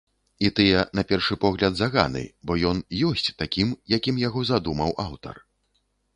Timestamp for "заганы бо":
1.81-2.57